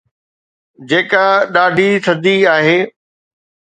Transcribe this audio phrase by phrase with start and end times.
[0.89, 2.79] جيڪا ڏاڍي ٿڌي آهي